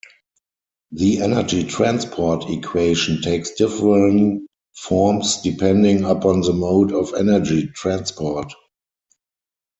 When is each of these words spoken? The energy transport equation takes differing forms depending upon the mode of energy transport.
The 0.91 1.19
energy 1.21 1.63
transport 1.63 2.49
equation 2.49 3.21
takes 3.21 3.51
differing 3.51 4.47
forms 4.75 5.39
depending 5.43 6.05
upon 6.05 6.41
the 6.41 6.53
mode 6.53 6.91
of 6.91 7.13
energy 7.13 7.67
transport. 7.67 8.51